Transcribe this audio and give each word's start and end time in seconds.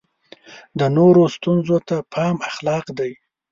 د 0.79 0.81
نورو 0.97 1.23
ستونزو 1.35 1.77
ته 1.87 1.95
پام 2.13 2.35
اخلاق 2.49 2.85
دی. 2.97 3.11